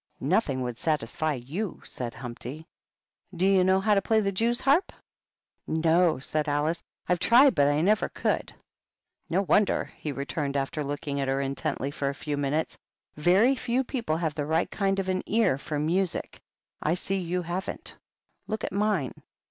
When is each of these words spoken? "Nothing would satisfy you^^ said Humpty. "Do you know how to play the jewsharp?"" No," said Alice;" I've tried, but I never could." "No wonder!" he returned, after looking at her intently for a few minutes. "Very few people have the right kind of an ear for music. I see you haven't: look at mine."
"Nothing 0.19 0.61
would 0.63 0.79
satisfy 0.79 1.39
you^^ 1.39 1.85
said 1.85 2.15
Humpty. 2.15 2.65
"Do 3.35 3.45
you 3.45 3.63
know 3.63 3.79
how 3.79 3.93
to 3.93 4.01
play 4.01 4.19
the 4.19 4.31
jewsharp?"" 4.31 4.89
No," 5.67 6.17
said 6.17 6.47
Alice;" 6.49 6.81
I've 7.07 7.19
tried, 7.19 7.53
but 7.53 7.67
I 7.67 7.81
never 7.81 8.09
could." 8.09 8.51
"No 9.29 9.43
wonder!" 9.43 9.91
he 9.99 10.11
returned, 10.11 10.57
after 10.57 10.83
looking 10.83 11.19
at 11.19 11.27
her 11.27 11.39
intently 11.39 11.91
for 11.91 12.09
a 12.09 12.15
few 12.15 12.35
minutes. 12.35 12.79
"Very 13.15 13.53
few 13.53 13.83
people 13.83 14.17
have 14.17 14.33
the 14.33 14.47
right 14.47 14.71
kind 14.71 14.97
of 14.97 15.07
an 15.07 15.21
ear 15.27 15.59
for 15.59 15.77
music. 15.77 16.39
I 16.81 16.95
see 16.95 17.17
you 17.19 17.43
haven't: 17.43 17.95
look 18.47 18.63
at 18.63 18.71
mine." 18.71 19.13